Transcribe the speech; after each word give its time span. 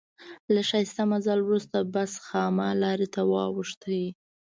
له 0.53 0.61
ښایسته 0.69 1.03
مزل 1.11 1.39
وروسته 1.43 1.77
بس 1.93 2.11
خامه 2.25 2.67
لارې 2.83 3.07
ته 3.13 3.21
واوښت. 3.31 3.81